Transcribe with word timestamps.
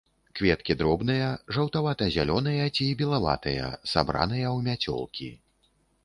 Кветкі 0.37 0.75
дробныя, 0.77 1.25
жаўтавата-зялёныя 1.57 2.65
ці 2.75 2.87
белаватыя, 3.01 3.67
сабраныя 3.91 4.47
ў 4.55 4.65
мяцёлкі. 4.69 5.29